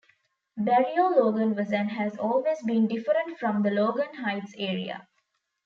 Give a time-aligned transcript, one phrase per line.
[0.57, 5.07] Barrio Logan was and has always been different from the Logan Heights area.